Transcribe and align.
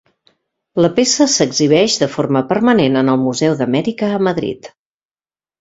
La 0.85 0.89
peça 0.99 1.27
s'exhibeix 1.33 1.99
de 2.03 2.09
forma 2.15 2.43
permanent 2.53 2.99
en 3.03 3.15
el 3.17 3.23
Museu 3.27 3.55
d'Amèrica 3.61 4.11
a 4.17 4.23
Madrid. 4.31 4.73